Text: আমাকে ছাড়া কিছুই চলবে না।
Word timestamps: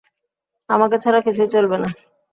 আমাকে 0.69 0.95
ছাড়া 1.03 1.19
কিছুই 1.25 1.49
চলবে 1.53 1.77
না। 1.77 1.87